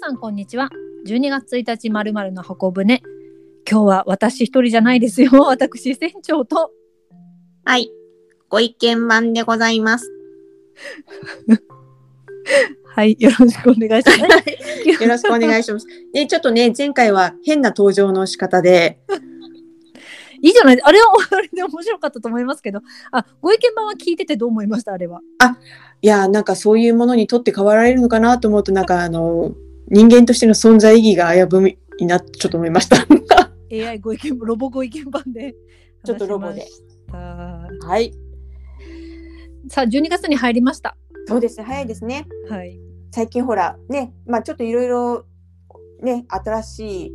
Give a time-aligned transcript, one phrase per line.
[0.00, 0.70] さんこんにちは。
[1.06, 3.02] 12月1日まるまるの箱舟。
[3.70, 5.30] 今日は私一人じゃないですよ。
[5.46, 6.70] 私船長と。
[7.66, 7.90] はい。
[8.48, 10.10] ご意見番でございます。
[12.96, 14.20] はいよろしくお願いします。
[14.88, 15.86] よろしくお願いします。
[16.14, 19.00] で、ちょっとね、前回は変な登場の仕方で、
[20.40, 20.80] いいじゃない。
[20.82, 22.80] あれはあれで面白かったと思いますけど。
[23.12, 24.94] あご意見番は聞いててどう思いました？
[24.94, 25.20] あれは。
[26.00, 29.54] いや、なんかそういうものにとって変わられるのかなと思うと、なんかあの、
[29.90, 32.96] 人間としての存在意義が危ぶいな、ちょっと思いました。
[33.72, 35.54] AI ご意見ロボご意見番で
[36.04, 36.66] ちょっとロボで
[37.12, 38.12] はい。
[39.68, 42.26] さあ12月に入りましたそうですね、早いですね。
[42.48, 42.78] はい
[43.12, 45.26] 最近ほら、ね、まあちょっといろいろ、
[46.00, 47.12] ね、新しい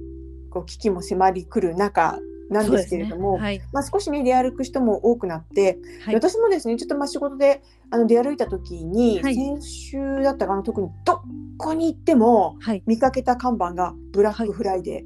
[0.49, 3.61] こう危機も迫り来る中なんですけれども、ねはい。
[3.71, 6.15] まあ少しね、出歩く人も多くなって、はい。
[6.15, 9.35] 私もですねちょっとまあ仕事であの出歩いた時に、はい。
[9.35, 11.21] 先週だったかな特にど
[11.57, 12.83] こに行ってもはい。
[12.85, 15.05] 見かけた看板がブラックフライデー、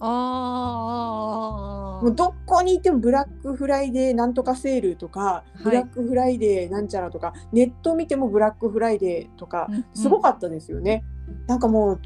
[0.00, 2.04] あー。
[2.04, 5.64] もうどこに行ってもブラックフライデーなんとかセールとか、い。
[5.64, 9.84] ブラックフライデーなんちゃらとかネット見てもブラックフライデーとかうんうん。
[9.94, 11.04] すごかったですよね。
[11.46, 12.00] なんかもう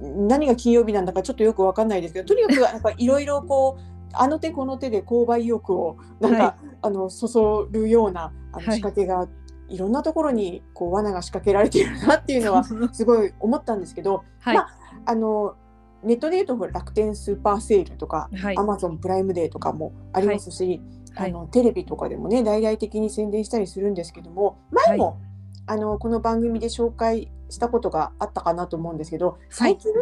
[0.00, 8.76] 何が金曜日なんだかちょっとよくわかんないですけどとにかくなんかいろいろこう あの手この手で購買意欲をなんか、はあのそそるようなあのはい。
[8.76, 9.28] 仕掛けが、
[9.68, 14.68] い、ろんなところにこう罠が仕掛けられているなっていうのは すごい思ったんですけどはい、まあ
[15.04, 15.54] あの
[16.02, 18.56] ネットでいうと楽天スーパーセールとか、はい。
[18.56, 20.80] アマゾンプライムデーとかもありますし、
[21.14, 21.30] はい。
[21.30, 25.18] あのテレビとかでもね大々的に宣伝したりするんですけども前も、
[25.66, 29.92] あのこの番組で紹介したことがあったかなと思うんですけど最近、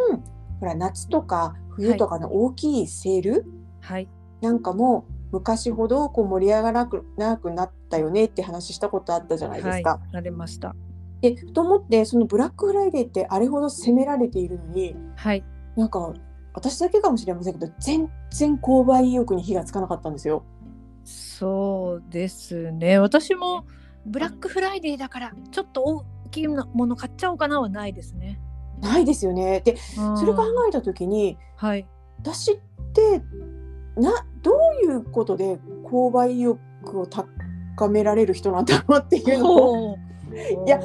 [0.61, 3.47] ほら夏とか冬とかの大きいセール？
[3.81, 4.09] はい。
[4.41, 9.91] なんかも昔ほどこう盛り上がらなくなくなったよねって話したことあったじゃないですか。
[9.91, 10.77] はい、話しました。
[11.21, 15.43] でと思ってそのブラックフライデーってあれほど攻められているのにはい。
[15.77, 16.13] なんか
[16.53, 20.45] 私だけかもしれませんけど全然購買意欲に火がつかなかったんですよ。
[21.05, 22.99] そうですね。
[22.99, 23.65] 私も
[24.07, 28.41] ブラックフライデーだからちょっと大きいもの買っちゃおうかなはないですね。
[28.81, 29.61] ないですよね。
[29.65, 31.87] でそそれ考えた時にはい。
[32.19, 32.57] 私っ
[32.93, 33.23] て
[33.97, 36.59] などういうことで購買意欲
[37.01, 39.97] を高められる人なんだろうっていうのを
[40.67, 40.81] いや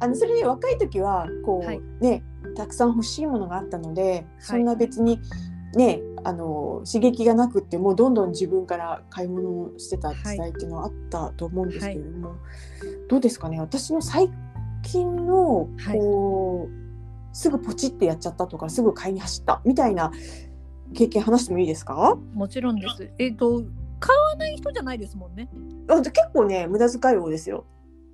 [0.00, 1.80] あのそれで若い時はこう、はい。
[2.00, 2.22] ね
[2.56, 5.20] たくさん欲しいものがあったのでそんな別に
[5.74, 12.36] ねあの刺激がなくってもうどんどん自分から買い物をしてた時代っていうのはあったと思うんですけれども、
[13.08, 13.60] どうですかね？
[13.60, 14.30] 私の最
[14.82, 15.98] 近のはい。
[15.98, 20.12] こう、すぐポチってやっちゃったとかすぐ買いに走ったみたいな
[20.94, 22.16] 経験話してもいいですか？
[22.32, 23.10] もちろんです。
[23.18, 23.62] えっ、と
[24.00, 25.48] 買わない人じゃないですもんね。
[25.88, 27.64] あ結構ね無駄遣い多いですよ。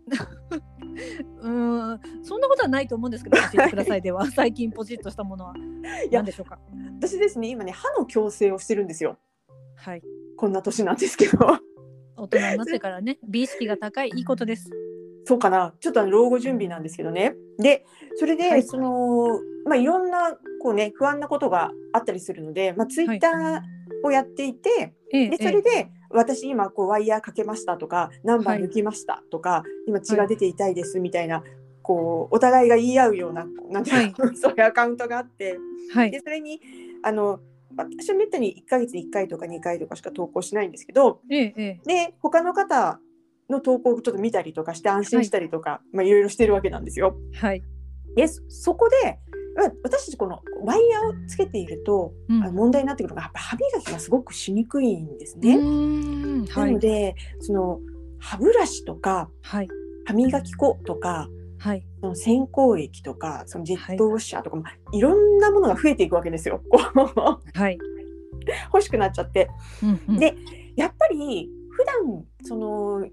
[1.41, 4.03] うーんそんなことはないと思うんですけど教えてください。
[4.03, 5.55] では 最近ポチッとしたものは
[6.11, 6.59] や何でしょうか？
[6.99, 9.19] 私ですね今ね歯の矯正をしてるんですよ。
[9.77, 10.03] はい。
[10.37, 11.39] こんな年なんですけど。
[12.16, 14.71] 大人になってからね 美意識が高いいいことです。
[15.25, 15.75] そうかな。
[15.81, 17.34] ちょっと老後準備なんですけどね。
[17.59, 17.84] で
[18.16, 18.62] それで、はい。
[18.62, 23.60] そのまあいろんなこうね不安なことがあったりするので、まあ、ツイッター
[24.06, 31.43] をやっていて、ええでそれで私今こうワイヤーかけましたとか何番抜きましたとか、今血が出て痛いですみたいな、
[31.82, 34.06] こうお互いが言い合うようななんてい。
[34.06, 35.59] うの、そういうアカウントがあって
[35.93, 36.10] はい。
[36.10, 36.60] でそれに
[37.03, 37.41] あの
[37.76, 41.81] 私はめったに1ヶ月に1回とか2回とかしか投稿しないんですけど、ええええ。
[41.87, 43.00] で他の方
[43.48, 47.16] の投稿をちょっと見たりとかして安心したりとか、いまあ、いろいろしてるわけなんですよ。
[47.34, 47.62] はい、
[48.16, 49.29] でそそこでまあ
[49.82, 52.41] 私たちこのワイヤーをつけていると、うん。
[52.54, 55.56] 問題になってくるのがやっぱ歯磨きがすごくしにくいんですうね。
[55.59, 56.72] ない。
[56.72, 57.81] のでその
[58.19, 59.69] 歯ブラシとかはい。
[60.06, 61.28] 歯磨き粉とか
[61.59, 61.87] はい。
[62.00, 64.59] その洗香液とかそのジェットウォッシャーとか、
[64.93, 66.62] い、いろんなものが増えていくわけですよ。
[67.54, 67.78] はい、
[68.72, 69.50] 欲しくなっちゃって。
[69.82, 70.16] うんうん。
[70.19, 70.34] で
[70.77, 73.07] やっぱり普段その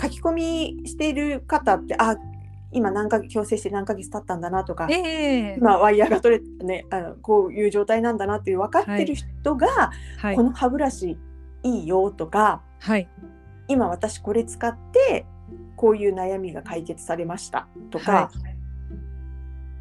[0.00, 2.16] 書き込みしている方ってあ
[2.72, 5.54] 今何ヶ月矯正して何ヶ月経ったんだなとか、ええ。
[5.58, 10.36] 今ワイヤーが取れてねあのこういう状態なんだなっていう分かってる人が、はい。
[10.36, 11.18] この歯ブラシ
[11.62, 13.08] いいよとかはい。
[13.68, 15.26] 今私これ使って
[15.76, 18.30] こういう悩みが解決されましたとか、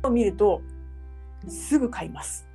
[0.03, 0.61] を見ると
[1.47, 2.47] すぐ買います。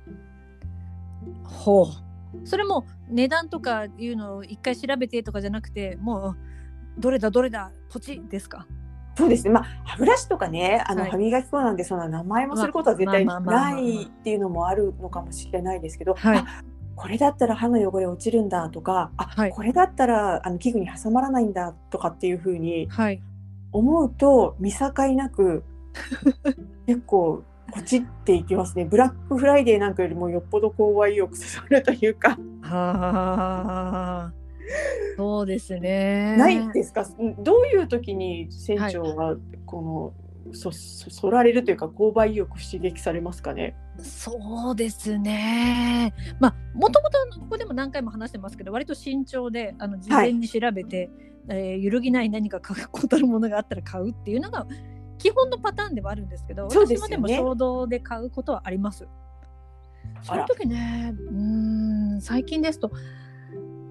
[1.43, 2.47] ほう。
[2.47, 6.37] それも値段とかいうのを一回調べてとかじゃなくてもう
[6.97, 8.67] どれだどれだポチですか？
[9.15, 9.51] そうですね。
[9.51, 16.45] まあ歯ブラシとかね、あのはい歯磨き粉なんでそんな名前もすることは絶対ないっていうのもあるのかもしれないですけど、はいあ
[16.95, 23.21] これだったら歯の汚れ落ちるんだとか、あ、はいこれだったらあの器具に挟まらないんだとかっていうふうにはい
[23.73, 25.63] 思うと見境なく
[26.87, 28.85] 結構こっちっていきますね。
[28.85, 32.37] ブラックフライデーなんかよりもよっぽど購買意欲そそるというか。
[32.61, 34.44] はあ。
[35.17, 36.35] そうですね。
[36.37, 37.05] ないですか？
[37.39, 43.75] どういう時に船長はこの、そそそられるというか購買意欲刺激されますかね？
[43.99, 46.13] そうですね。
[46.39, 51.09] まあもともとここでも何回も話してますけど割と慎重であの事前に調べて、
[51.47, 54.67] はい、えー、揺るぎない何か確固たるものがあったら買うっていうのが
[55.17, 59.07] 基本のパターンではあるんですけど、ね、私もでも衝動で買うことはあります。
[60.21, 62.91] その時ねうん最近ですと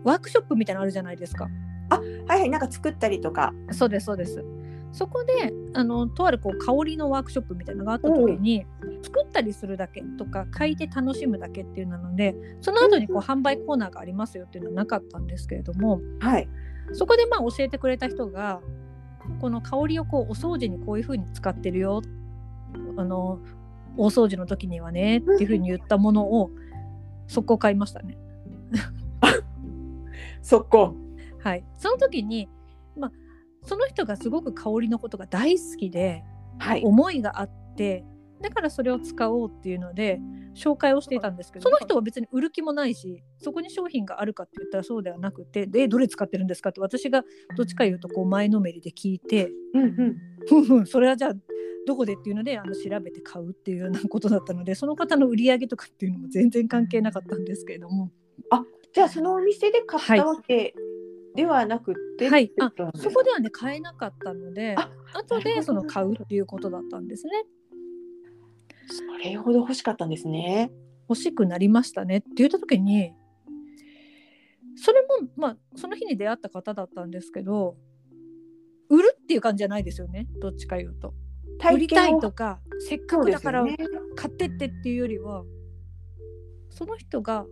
[0.05, 1.49] ワークショップみたいなのあるじゃないですか。
[1.91, 2.03] あは
[2.37, 3.53] いはいなんか作ったりとか。
[3.73, 4.45] そうですそうです。
[4.93, 8.65] そこであのとあるこう香りのワークショップみたいなのがあった時に、
[9.03, 16.49] 作ったりするだけとか嗅いで楽しむだけっていうのでその後にこう販売コーナーがありますよっていうのはなかったんですけれども、はい、
[16.93, 18.61] そこでまあ教えてくれた人が
[19.41, 22.03] この香りをこうお掃除にこういう風に使ってるよ
[22.97, 23.41] あの
[23.97, 26.51] 大掃除の時にはねっていう風に言ったものを
[27.27, 28.17] 速攻買いましたね。
[30.45, 30.95] 速攻
[31.43, 31.65] はい。
[31.79, 32.49] その時に
[32.97, 33.13] まあ
[33.65, 36.23] その人がすごく香りのことが大好きで、
[36.59, 38.05] はい、思いがあって
[38.43, 40.21] だからそれを使おうっていうので
[40.55, 47.23] 紹介をしていたんですけどその人は別に売る気もないしそこに商品があるかって言ったらそうではなくてでどれ使ってるんですかって私が
[47.57, 50.19] どっちか言うとこう前のめりで聞いて、うん
[50.71, 51.33] うん、それはじゃあ
[51.87, 58.11] どこでっていうのであの調べて買うっていうようなことだったのでその方の売り上げとかっていうのも全然関係なかったんですけれども。
[58.51, 58.63] あ
[58.95, 60.75] じゃあそのお店で買ったわけ
[61.35, 67.33] ではなくて、はい、あそこではね買えなかったのであ後でその買うっていうことだったんですね。
[68.87, 70.71] それほど欲しかったんですね。
[71.09, 73.13] 欲しくなりましたねって言った時に
[74.77, 77.77] それもまあその日に出会った方だったんですけど
[78.89, 81.15] 売るっていう感じじゃないですよねどっちか言うと。
[81.73, 83.65] 売りたいとかせっかくだから
[84.17, 85.45] 買ってってっていうよりは
[86.71, 87.47] そ,、の人が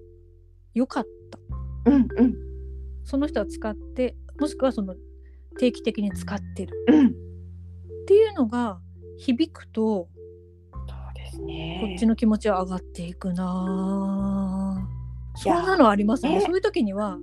[0.75, 2.35] 良かった、うんうん、
[3.05, 4.95] その人は使ってもしくはその
[5.59, 7.11] 定期的に使ってる、うん、っ
[8.07, 8.81] ていうのが
[9.19, 10.09] 響くと
[10.73, 11.81] そうですね。
[11.83, 14.89] こっちの気持ちは上がっていくな
[15.37, 17.19] そんなのありますね、そういう時には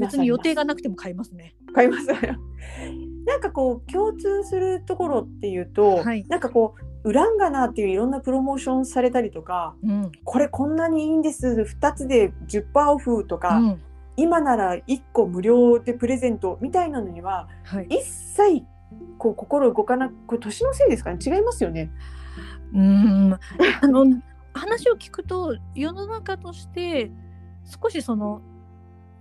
[0.00, 1.54] 別に予定がなくても買いますね。
[1.74, 2.06] 買います
[3.26, 11.66] なんかこう共通するところっていうと、はい、なんかこうウランガナーっていういろんなプロモーションされたりとか、うん、これこんなにいいんです。
[11.80, 13.82] 2つで10%オフとか、うん、
[14.16, 18.64] 今なら1個無料でプレゼントみたいなのには、はい、一切
[19.18, 21.18] こう心動かなく年のせいですかね？
[21.24, 21.90] 違いますよね。
[22.74, 23.32] うん。
[23.32, 24.06] あの
[24.54, 27.10] 話を聞くと世の中として
[27.82, 28.42] 少しその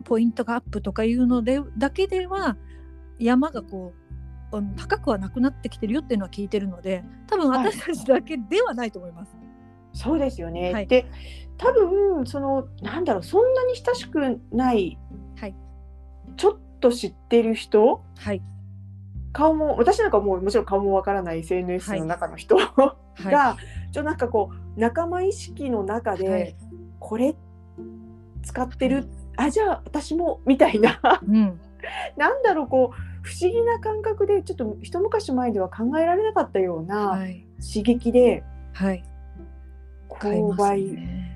[0.03, 2.57] ポイントがアップとかいうのでだけでは
[3.19, 4.00] 山がこう
[4.75, 9.35] 高くはなくなってきてるよっていうのは聞いてるので多分私たちだけではないと思います。
[9.35, 11.05] はい、そうですよね、はい、で
[11.57, 14.97] 多分そのなんだろうそんなに親しくない、
[15.39, 15.55] はい、
[16.35, 18.41] ちょっと知ってる人、はい、
[19.31, 23.57] 顔も私なんかもうもちろん顔もわからない SNS の中の人、はい、が、
[23.91, 26.55] ちょなんかこう仲間意識の中で、はい、
[26.99, 27.35] これ
[28.43, 29.07] 使ってる
[29.37, 31.59] あじゃあ私もみたいな、うん、
[32.17, 37.19] なんだろうこう不思議な感覚でちょっと一昔前では考えられなかったような
[37.61, 39.03] 刺激で、はい、
[40.09, 40.79] 購買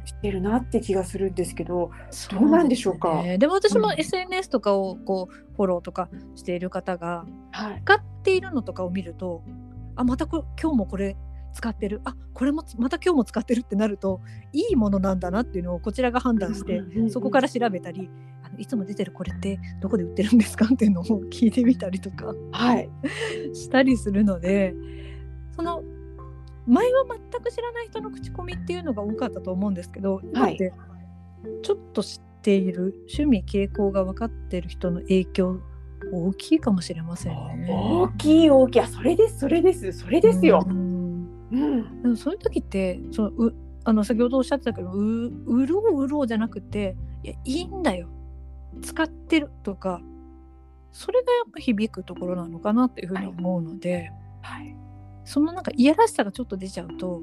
[0.06, 1.92] してるなって気がするんですけど、
[2.32, 3.24] どうなんでしょうか？
[3.24, 7.26] で、ね,、も私も SNS とかをこうフォローとかしている方が、
[7.84, 9.44] 使っているのとかを見ると、
[9.96, 11.16] あまたこ今日もこれ
[11.54, 12.02] 使ってる。
[12.04, 14.22] あこれもまた今日も使ってるってなると
[14.54, 18.10] いいものなんだなっていうのをこちらが判断して、そこから調べたり
[18.58, 22.90] いつも出てるこれってどこで売ってるんですかっていうのを聞いてみたりとか、はい、
[23.54, 24.74] したりするので
[25.56, 25.84] その
[26.68, 30.74] 前は全く知らない人の口コミっていうのが多かったと思うんですけど今って
[31.64, 35.60] ちょっと知っている趣味傾向が分かってる人の影響
[36.12, 37.68] 大きいかもしれませんね。
[37.70, 38.86] 大きい大きい。
[38.86, 39.92] それですそれです。
[39.92, 40.64] それですよ。
[40.68, 48.10] うん、うん、でもそういう時ってそのうあの先ほどおっしゃってたけどう売ろう売ろうじゃなくていやいいんだよ
[48.82, 50.02] 使ってるとか
[50.92, 54.76] それがやっぱ響くところなのかなっていうふうに思うので、はい、
[55.26, 57.22] そのなんかいやらしさがちょっと出ちゃうと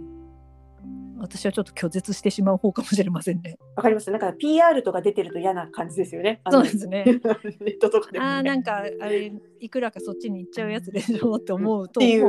[1.19, 3.57] 私はちょっと拒絶してしまう方かもしれませんね。
[3.77, 4.11] わかります。
[4.11, 6.41] なんか PR とか出てると嫌な感じですよね。
[6.51, 7.05] そうですね。
[7.61, 12.21] ネットとかでも、ね、あなんかあれいくらかそっちに行っちゃうやつでしょって思うと、ね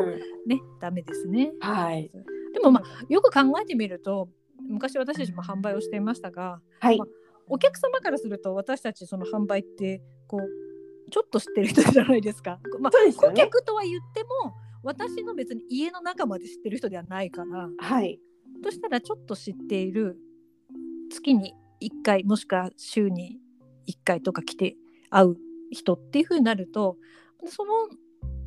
[0.79, 1.53] ダメですね。
[1.59, 2.11] はい。
[2.53, 4.29] でもまあよく考えてみると
[4.61, 7.07] 昔私たちも販売をしていましたが、はいまあ、
[7.47, 12.59] お客様からすると私たちその販売ってこうちょっと知ってる人じゃないですか。
[12.79, 18.19] まあ、すね、顧客とは言っても私の別に家の中まで知ってる人ではないから、はい、
[18.63, 20.17] としたらちょっと知っている
[21.11, 23.39] 月に1回もしくは週に
[23.87, 24.75] 1回とか来て
[25.09, 25.37] 会う
[25.71, 26.97] 人っていう風になると
[27.45, 27.73] その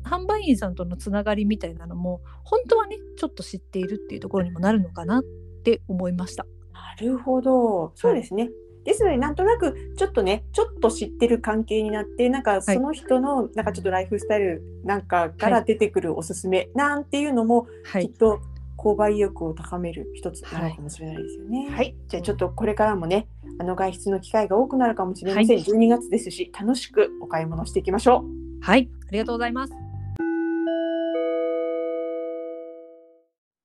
[0.03, 5.23] 販売員さんとのつながりみたいなのも本当はねちょっと知っているっていうところにもなるのかなっ
[5.63, 6.45] て思いました。
[6.71, 8.53] なるほどそうですね、はい、
[8.87, 18.39] ですのでなんとなくちょっとねちょっと知ってる関係になってなんかその人のなんかちょっとライフスタイルなんかから出てくるおすすめなんていうのも、きっと
[18.77, 21.65] 購買意欲を高める一つなのかもしれないですよね。
[21.65, 23.27] はい、はい、じゃあちょっとこれからもね
[23.59, 28.63] あの外出の機会が多くなるかもしれません、はい、12月ですし楽しくお買い物していきましょう。
[28.63, 28.89] はい。
[29.09, 29.73] ありがとうございます。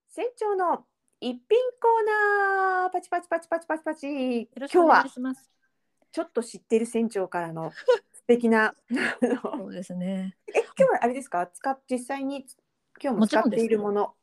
[0.09, 0.85] 船長の
[1.23, 1.39] 一品
[1.81, 4.09] コーナーパチパチパチパチパチパチ。
[4.57, 5.05] 今日は
[6.11, 7.71] ちょっと知ってる船長からの
[8.13, 8.75] 素敵な
[9.45, 10.37] そうですね。
[10.49, 11.47] え今日はあれですか？
[11.47, 12.45] 使実際に
[13.01, 14.17] 今日も使っているもの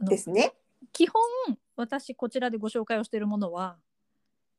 [0.00, 0.54] ですね？
[0.94, 1.22] 基本
[1.76, 3.76] 私こちらでご紹介をしているものは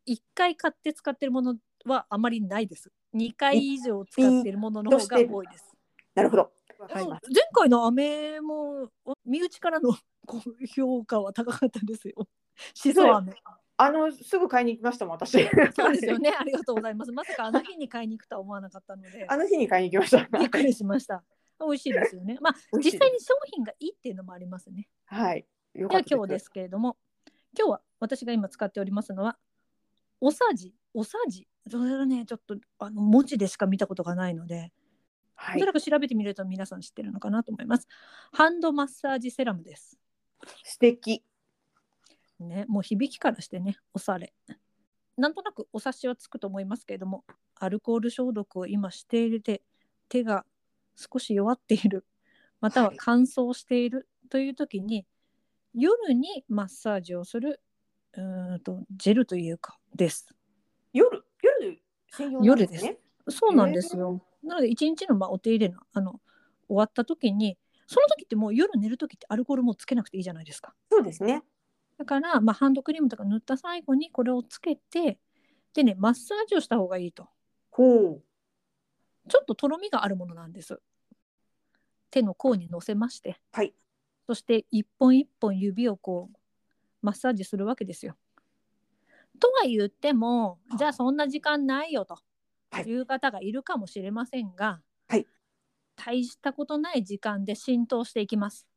[0.06, 1.56] 1回買って使っているもの
[1.86, 2.92] はあまりないです。
[3.16, 5.76] 2回以上使っているものの方が多いです。
[6.14, 6.52] なるほど。
[6.88, 7.04] 前
[7.54, 8.92] 回の飴も
[9.26, 9.98] 身内からの高
[10.76, 12.28] 評価は高かったですよ。
[12.74, 13.34] しそ飴。
[13.78, 15.32] あのすぐ買いに行きましたもん私。
[15.76, 16.32] そうですよね。
[16.40, 17.12] ありがとうございます。
[17.12, 19.26] まさかあの日に買いに行くとは思わなかったので。
[19.28, 20.26] あの日に買いに行きました。
[20.40, 21.24] びっくりしました。
[21.60, 22.38] 美味しいですよね。
[22.40, 24.88] まあ実際に商品がいいっていうのもありますね。
[25.06, 25.46] はい。
[25.74, 26.98] では今日ですけれども、
[27.58, 29.38] 今日は私が今使っておりますのは
[30.22, 31.48] おさじ、おさじ。
[31.70, 34.72] それはねちょっとあの文字でしか見たことがないので。
[35.38, 37.90] はい、おそらく調べてみると皆さん知ってるのかなと思います。
[38.32, 40.00] ハンドマッサージセラムです。
[40.64, 41.24] 素敵
[42.40, 44.34] ね、もう響きからしてね、おされ。
[45.18, 47.24] なんとなくお察しはつくと思いますけれども、
[47.56, 49.62] アルコール消毒を今している手、
[50.10, 50.46] 手が
[50.96, 52.06] 少し弱っている、
[52.60, 55.06] または乾燥しているという時に、はい、
[55.76, 57.62] 夜にマッサージをする
[58.18, 58.22] う
[58.56, 60.36] んとジェルというかです。
[60.92, 61.24] 夜？
[61.42, 62.98] 夜専用なんですね。
[63.30, 64.22] そうなんですよ。
[64.44, 66.20] なので一日のまあお手入れのあの
[66.68, 70.74] 終わった時にその時ってもう夜寝る時ってアルコールもつけなくていいじゃないですか。
[70.92, 71.44] そうですね。
[71.98, 75.20] だから、まあ、ハンドクリームとか塗った最後にこれをつけて
[75.74, 77.28] でねマッサージをした方がいいと。
[77.72, 78.24] ほう。
[79.28, 80.80] ちょっととろみがあるものなんです。
[82.12, 83.74] 手の甲にのせまして、はい、
[84.28, 86.38] そして一本一本指をこう
[87.02, 88.16] マッサージするわけですよ。
[89.40, 92.18] とは言ってもじゃあそんな時間ないよと
[92.86, 94.85] いう方がいるかもしれませんが、はい、
[95.96, 98.68] 大したことない時間で浸透していきます。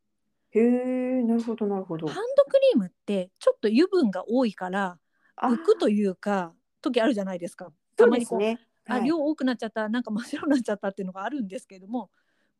[0.50, 2.06] へえ、なるほどなるほど。
[2.06, 4.98] ハンドクリームってちょっと油分が多いから
[5.36, 7.72] 浮くというか時あるじゃないですか。
[7.96, 12.10] たまにこう、ねはい、あ量多くなっちゃったなんか真っ白になっちゃったっていうのがあるんですけれども、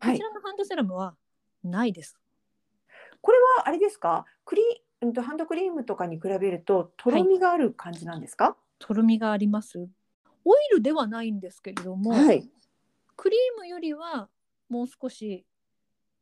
[0.01, 1.17] こちらのハンドセラムは
[1.65, 2.19] ないです。
[3.21, 4.27] これはあれですか？
[4.45, 4.63] クリ
[5.01, 9.89] うんとハンドクリームとかに比べるととろみがある感じなんですか、はい、とろみがあります。
[10.45, 12.49] オイルではないんですけれども、はい、
[13.17, 14.29] クリームよりは
[14.69, 15.45] もう少し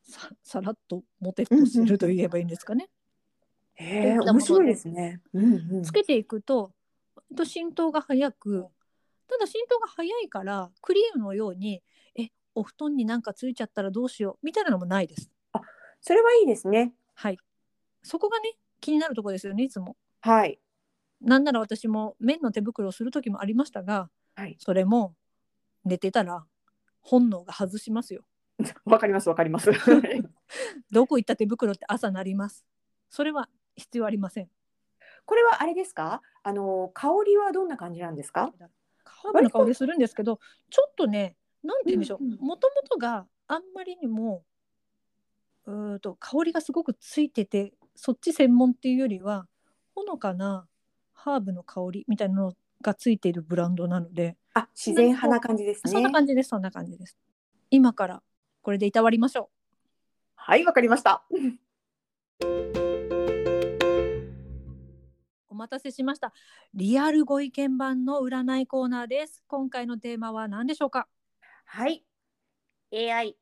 [0.02, 2.88] ささらっとモテっとすると言えばいいんですかね。
[3.74, 5.20] へえ面白いですね。
[5.32, 6.72] うんうん、つけていくと
[7.36, 8.68] と浸透が早く
[9.28, 11.82] ただ浸透が早いからクリームのように
[12.14, 15.30] えお布団になんかついちゃったらどうしようみたいなのもないです。
[15.52, 15.60] あ
[16.00, 16.94] それはいいですね。
[17.14, 17.38] はい
[18.02, 19.96] そこがね気になるところですよねいつも。
[20.20, 20.60] はい。
[21.20, 25.14] なんなら私も綿の手袋をする時もありましたが、はい、それも
[25.84, 26.44] 寝てたら
[27.00, 28.24] 本能が外しますよ。
[28.84, 29.70] わかりますわかります。
[30.90, 32.64] どこ行った手袋って朝なります。
[33.10, 34.50] それは必要ありません。
[35.24, 36.22] これはあれですか？
[36.42, 38.52] あの香りはどんな感じなんですか？
[39.04, 42.22] ハーブの香りするんですけど、ちょっとね、なんて言うんでしょう。
[42.44, 44.44] もともとがあんまりにも
[45.66, 49.48] うと香りがすごくついてて、そっち専門っていうよりは
[49.94, 50.68] ほのかな
[51.12, 55.90] ハーブの香りみたいなのがついているブランドなので、あ、自然派な感じですね。
[55.90, 56.50] そんな感じです。
[56.50, 57.18] そんな感じです。
[57.70, 58.22] 今から
[58.66, 59.46] これでいたわりましょう。
[60.34, 61.24] はい、わかりました。
[65.48, 66.32] お待たせしました。
[66.74, 69.44] リアルご意見番の占いコーナーです。
[69.46, 71.06] 今回のテーマは何でしょうか？
[71.64, 72.04] はい。
[72.92, 73.36] AI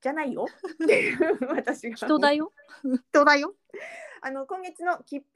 [0.00, 0.48] じゃないよ。
[1.48, 1.94] 私が。
[1.94, 2.52] 人だよ。
[3.12, 3.54] 人だよ。
[4.20, 5.26] あの今月のきっぽ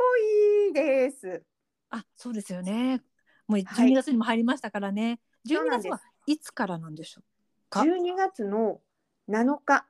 [0.69, 1.45] いです。
[1.91, 3.01] あ、そうですよね。
[3.47, 5.21] もう12月にも入りましたからね。
[5.49, 7.25] はい、12月はいつからなんでしょう
[7.71, 8.83] か？12月の
[9.31, 9.85] 7日か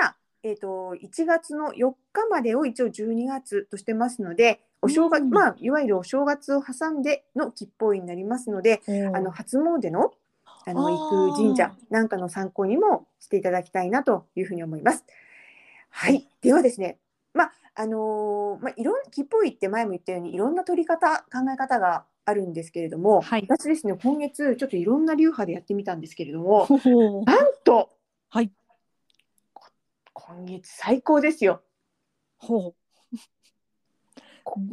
[0.00, 8.82] ら、えーと、1月の4日までを一応12月としてますのでお正月、うん、まあいわゆるお正月を挟んでの吉報になりますので、
[9.14, 10.12] あの初詣の
[10.68, 15.04] あの行く神社なんかの参考にもしていただきたいなというふうに思います。
[15.90, 16.98] はい、ではですね、
[17.34, 26.66] まああのー、まあ、いろん切符をって前も言ったようにいろんな取り方考え方があるんですけれども、はい、私ですね今月ちょっといろんな流派でやってみたんですけれども
[27.24, 27.90] なんと、
[28.36, 28.52] はい、
[30.12, 31.62] 今月最高ですよ。
[32.36, 32.74] ほう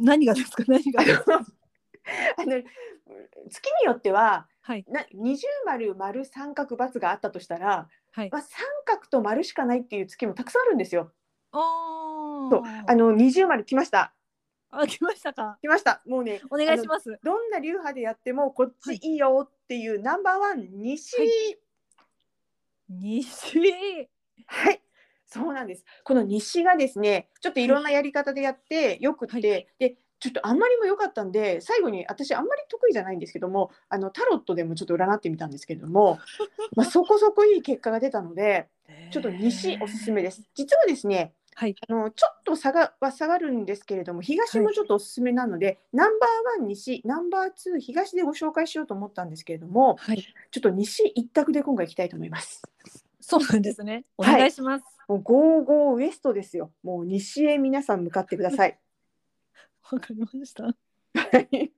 [0.02, 0.64] 何がですか？
[0.68, 1.00] 何が？
[1.00, 2.62] あの
[3.50, 11.10] 月によっては、はい、な二重丸丸三角×があったとしたら、はいまあ、三角と丸しかないっていう月もたくさんあるんですよ。
[11.52, 11.56] あ
[12.50, 14.12] そうあの二重丸来ました。
[14.68, 15.56] あ来ましたか？
[15.62, 16.02] 来ました。
[16.04, 17.18] もうねお願いします。
[17.22, 21.58] どんな流派でやってもこっちいいよっていう、はい、ナンバーワン西、はい、
[22.88, 24.08] 西。
[24.46, 24.80] はい。
[25.26, 25.84] そうなんです。
[26.04, 36.18] この西がですねちょっといろんなやり方でやってよくて、でちょっとあんまりも良かったんで最後に私あんまり得意じゃないんですけどもあのタロットでもちょっと占ってみたんですけれども、
[36.76, 38.68] まあ、そこそこいい結果が出たので
[39.10, 40.42] ちょっと西おすすめです。
[40.54, 52.62] 実はですねはい、あのちょっと差がは下がるんですけれども東もちょっとおすすめなので、はい、ナンバーワン西ナンバーツー東でご紹介しようと思ったんですけれども、はい、ちょっと西一択で今回いきたいと思います。
[53.20, 54.04] そうなんですね。
[54.18, 54.84] お願いします。
[55.08, 56.72] もうゴーゴーウエストですよ。
[56.82, 58.78] もう西へ皆さん向かってください。
[59.90, 60.74] わかりました。
[61.30, 61.70] で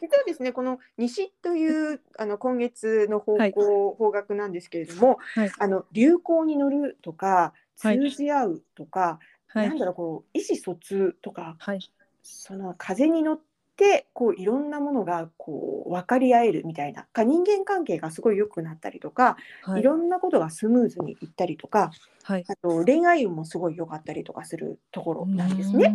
[0.00, 11.80] 実はですねこの西というあの今月の方向、はい、方角なんですけれども、はい、あの流行に乗るとか通じ合うとか、はい、なんだろうこう意思疎通とか、はい、
[12.22, 13.40] その風に乗っ
[13.76, 21.90] てこういろんなものがこう分かり合えるみたいなか人間関係がすごい良くなったりとか、はい、いろんなことがスムーズにいったりとか、
[22.22, 25.94] はい、あと恋愛運もすごい良かったりとかするところなんですね。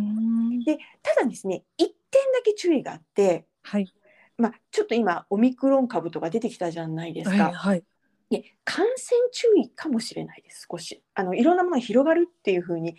[0.64, 3.92] でただですね一点だけ注意があって、はい。
[4.36, 7.44] まあ、ちょっと今オミクロン株とか出てきたじゃないですか。
[7.46, 7.84] はい、はい
[8.30, 11.02] ね、感染注意かもしれないです少し。
[11.14, 12.96] あのいろんなものが広がるっていうふうに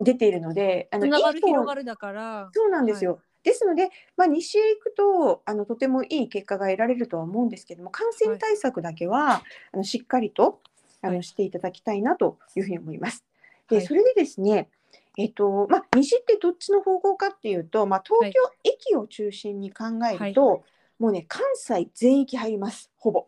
[0.00, 2.50] 出ているのであの広がるだから。
[2.52, 9.42] そうなんですよ、はい、ですので、まあ、西へ行くとあのとてもいい結果が得られるとは思うんですけども感染対策だけは、はい、
[9.74, 10.60] あのしっかりと
[11.02, 13.24] あのしていただきたいなというふうに思います。
[13.68, 14.68] でそれでですね
[15.18, 20.60] えっとまあ、西ってどっちの方向かっていうと、まあ、東京駅を中心に考えると、はい、
[20.98, 23.26] もうね関西全域入りますほぼ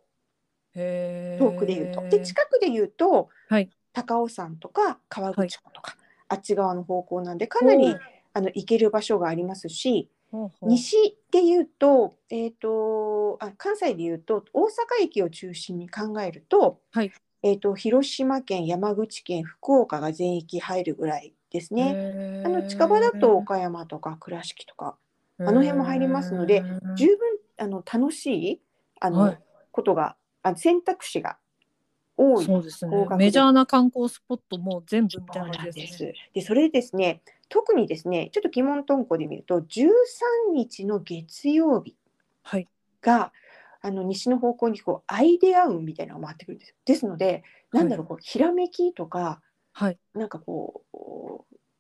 [1.39, 2.09] 遠くで言うと。
[2.09, 7.97] で近くで言うと、はい、高尾山とか河口湖とか、はい、あっち側の方向なんでかなり
[8.33, 10.09] あの行ける場所がありますし
[10.63, 14.69] 西で言うと,、えーと、あ関西で言うと大阪
[15.01, 17.13] 駅を中心に考えると,、はい。
[17.43, 22.43] えーと広島県山口県福岡が全域入るぐらいですね。
[22.45, 24.97] あの近場だと岡山とか倉敷とか
[25.39, 26.63] あの辺も入りますので
[26.97, 27.17] 十分
[27.57, 28.61] あの楽しい
[29.01, 29.39] あの、はい、
[29.71, 30.17] ことが
[30.49, 31.39] あ選択肢が
[32.17, 32.45] 多い。
[32.45, 33.07] そうですね。
[33.17, 39.87] メジャーな観光スポットも全部みたいな感じです、ね、でそれでですね特にですねちょっと疑問遁甲で見ると13
[40.55, 41.97] 日の月曜日
[43.01, 43.31] が、はい、
[43.83, 50.83] あの西の方向にこうアイデア運みたいなのが回ってくるんですですのでなんだろう、こうひらめきとか、はい、なんかこ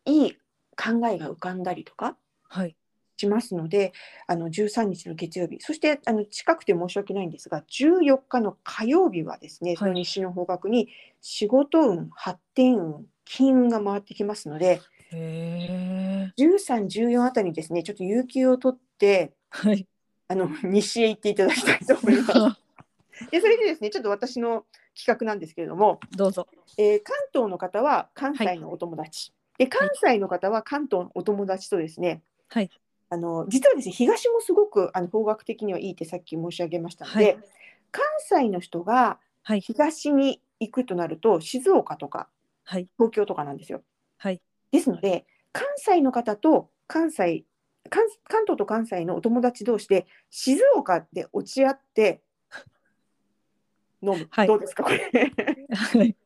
[0.07, 0.33] ういい
[0.76, 2.16] 考えが浮かんだりとか、
[2.48, 2.76] はい、
[3.18, 3.92] しますので
[4.26, 10.88] あの13日の月曜日そしてあの近くて申し訳ないんですが14日の火曜日はですね、その西の方角に
[11.20, 14.81] 仕事運発展運金運が回ってきますので
[15.12, 19.87] 1314あたりにですねちょっと有給を取って、はい、
[20.28, 22.38] あの西へ行っていただきたいと思います。
[23.33, 24.64] でそれでですねちょっと私の
[24.96, 32.70] 企画なんですけれどもどうぞ、えー、関東の方は関西のお友達、はい、で関西の方は関東のお友達とですね、はい、
[33.10, 37.38] あの実はですね東もすごくあの方角的にはいいってさっき申し上げましたので、はい、
[37.90, 39.18] 関西の人が
[39.60, 42.28] 東に行くとなると、静岡とか、
[42.64, 43.82] はい、東京とかなんですよ。
[44.18, 44.42] はい、
[44.72, 47.44] ですので関西の方と関西
[47.88, 52.20] 関関東と関西のお友達同士で静岡で落ち合って
[54.02, 55.32] 飲む、はい、どうですかこれ。
[55.74, 56.16] はい、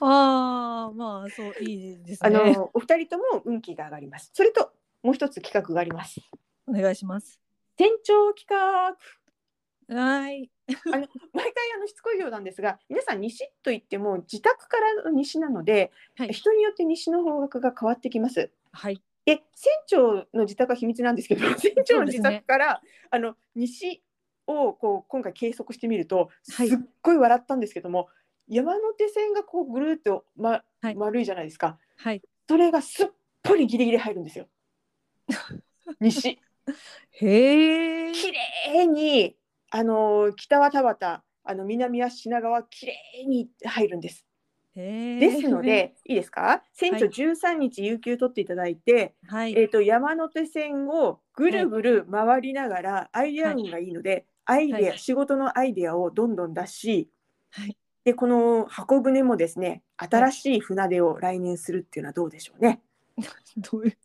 [0.00, 2.28] ああまあそういいですね。
[2.28, 4.30] あのお二人とも運気が上がります。
[4.34, 4.72] それと
[5.08, 6.20] もう一つ企画があります。
[6.66, 7.40] お願いします。
[7.78, 8.94] 店長企画。
[9.98, 10.50] はい。
[10.68, 18.50] あの 毎回あのしつこいようなんですが、皆さん西と言っても自宅からの西なので、はい、人によって西の方角が変わってきます。
[18.70, 19.02] はい。
[19.24, 24.02] で船長の自宅は秘密なんですけど、 船長の自宅から、ね、あの西
[24.46, 26.68] をこう今回計測してみると、すっ
[27.00, 28.12] ごい笑ったんですけども、は
[28.48, 31.78] い、山手線がこうぐるっと、まはい、丸いじゃないですか。
[31.96, 32.20] はい。
[32.46, 33.08] それがすっ
[33.42, 34.46] ぽりギリギリ入るんですよ。
[36.00, 36.40] 西。
[37.12, 38.12] へえ。
[38.12, 38.32] 綺
[38.74, 39.36] 麗に
[39.70, 44.24] あの北は田端、あの南は品川綺麗に入るんです。
[44.74, 46.62] ですので、 いいですか？
[46.72, 57.10] 船長13日有給取っていただいて、はい、えーと、山手線をぐるぐる回りながら、アイデア運がいいので、アイデア、はい、仕事のアイデアをどんどん出し、
[57.50, 62.80] はい、でこの箱舟もですね新しい船出を来年するっていうのはどうでしょうね。
[63.58, 63.96] どういう？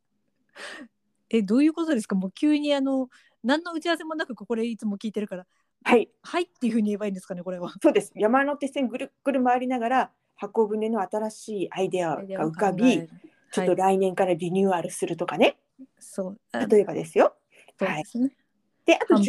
[1.34, 2.15] えどういうことですか？
[2.15, 3.10] もう急にあの
[3.43, 5.46] 何の打ち合わせもなくこれいつも聞いてるから。
[5.84, 6.10] はい。
[6.22, 7.74] はいっていうふうに言えばいいんですかねこれは。
[7.82, 8.13] そうです。
[8.15, 13.10] 山手線ぐるぐる回りながら箱舟の新しいアイデアが浮かび
[13.52, 16.39] ちょっと来年からリニューアルするとかね、はい、そう。
[16.69, 17.36] 例えばですよ。
[17.80, 18.38] ですね、はい
[18.86, 19.24] であと14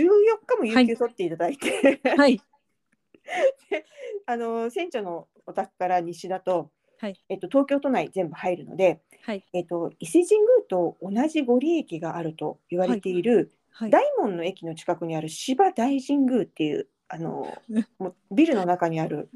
[0.44, 2.40] 日も有給取っていただいて、 はい、
[4.26, 7.24] あの船長のお宅から西だと、はい。
[7.28, 17.46] えっと、東京都内全部入るので、はいえっと、伊勢神宮と同じご利益があると言われている、はい、大門の駅の近くにある芝大神宮っていうあの
[17.98, 19.30] もうビルの中にある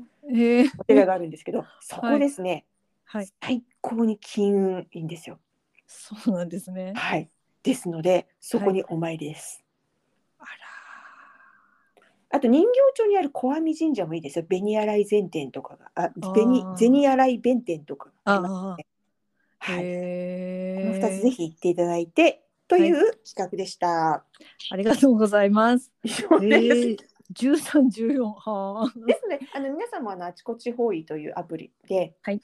[0.78, 2.66] お寺があるんですけど、そこですね、
[3.06, 5.38] はい、最高に金運いいんですよ。
[5.86, 6.92] そうなんですね。
[6.94, 7.30] はい。
[7.62, 9.64] ですので、そこにお参りです。
[12.30, 14.44] あと人形町にある小阿弥神社もいいですよ。
[14.46, 18.86] 紅洗い禅店とかが、あ、紅銭洗い弁天とかありますね。
[19.58, 19.76] はい。
[19.76, 24.24] この二つぜひ行っていただいてという企画でした。
[24.70, 25.92] ありがとうございます。
[27.30, 28.32] 十三十四。
[28.32, 29.40] はですね。
[29.54, 32.40] あの皆さんもあのあちこち方位というアプリで、はい、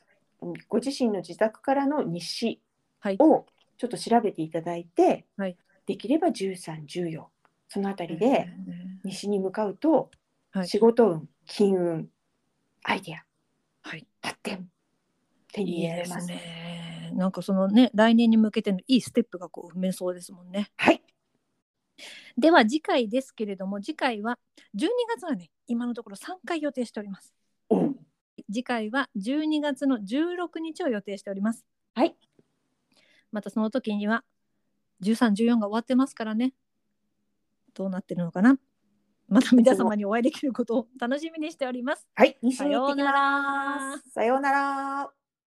[0.69, 2.61] ご自身の自宅からの日誌
[3.19, 3.47] を
[3.79, 7.29] ちょっと調べていただいて、はい、できれば十三十四。
[7.69, 8.49] そのあたりで
[9.05, 10.11] 西に向かうと、
[10.65, 12.09] 仕事運、金運、
[12.85, 13.25] アイデア、
[13.83, 14.69] はい、発展
[15.53, 16.94] 手に入れますね。
[17.15, 20.71] なんかそのね来年に向けてのいいステップがこう踏めそうですもんね。
[20.77, 21.03] はい。
[22.37, 24.39] では次回ですけれども次回は
[24.77, 27.35] 12月はね今のところ3回予定しております。
[28.53, 31.65] 次回は12月の16日を予定しております。
[31.95, 32.17] はい。
[33.33, 34.25] またその時には
[35.03, 36.53] 13、14が終わってますからね。
[37.75, 38.57] どうなってるのかな
[39.29, 42.07] また皆様にお会いできることを楽しみにしております。
[42.15, 43.99] はい、さようなら。
[44.13, 45.24] さようなら。